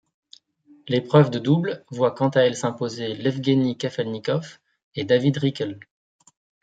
L'épreuve 0.87 1.29
de 1.29 1.37
double 1.37 1.85
voit 1.91 2.15
quant 2.15 2.29
à 2.29 2.39
elle 2.41 2.55
s'imposer 2.55 3.11
Ievgueni 3.21 3.77
Kafelnikov 3.77 4.57
et 4.95 5.03
David 5.05 5.37
Rikl. 5.37 5.77